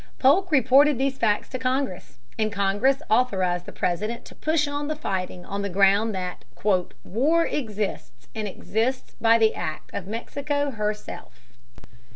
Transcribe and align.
Polk 0.17 0.51
reported 0.51 0.97
these 0.97 1.19
facts 1.19 1.47
to 1.49 1.59
Congress, 1.59 2.17
and 2.39 2.51
Congress 2.51 3.03
authorized 3.07 3.67
the 3.67 3.71
President 3.71 4.25
to 4.25 4.33
push 4.33 4.67
on 4.67 4.87
the 4.87 4.95
fighting 4.95 5.45
on 5.45 5.61
the 5.61 5.69
ground 5.69 6.15
that 6.15 6.43
"war 7.03 7.45
exists, 7.45 8.27
and 8.33 8.47
exists 8.47 9.15
by 9.21 9.37
the 9.37 9.53
act 9.53 9.91
of 9.93 10.07
Mexico 10.07 10.71
herself." 10.71 11.53